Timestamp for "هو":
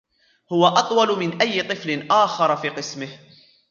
0.53-0.67